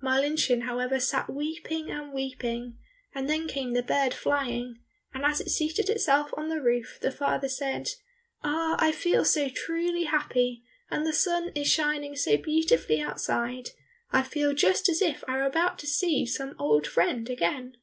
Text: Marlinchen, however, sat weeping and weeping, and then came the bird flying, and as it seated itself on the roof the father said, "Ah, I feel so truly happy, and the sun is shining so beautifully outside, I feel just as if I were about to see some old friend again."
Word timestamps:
Marlinchen, 0.00 0.62
however, 0.62 0.98
sat 0.98 1.28
weeping 1.28 1.90
and 1.90 2.10
weeping, 2.10 2.78
and 3.14 3.28
then 3.28 3.46
came 3.46 3.74
the 3.74 3.82
bird 3.82 4.14
flying, 4.14 4.78
and 5.12 5.26
as 5.26 5.42
it 5.42 5.50
seated 5.50 5.90
itself 5.90 6.30
on 6.38 6.48
the 6.48 6.62
roof 6.62 6.98
the 7.02 7.10
father 7.10 7.50
said, 7.50 7.90
"Ah, 8.42 8.76
I 8.78 8.92
feel 8.92 9.26
so 9.26 9.50
truly 9.50 10.04
happy, 10.04 10.62
and 10.90 11.04
the 11.06 11.12
sun 11.12 11.50
is 11.54 11.70
shining 11.70 12.16
so 12.16 12.38
beautifully 12.38 12.98
outside, 13.02 13.72
I 14.10 14.22
feel 14.22 14.54
just 14.54 14.88
as 14.88 15.02
if 15.02 15.22
I 15.28 15.36
were 15.36 15.44
about 15.44 15.78
to 15.80 15.86
see 15.86 16.24
some 16.24 16.54
old 16.58 16.86
friend 16.86 17.28
again." 17.28 17.76